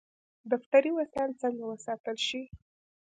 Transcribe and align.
دفتري 0.51 0.91
وسایل 0.97 1.31
څنګه 1.41 1.63
وساتل 1.71 2.17
شي؟ 2.27 2.41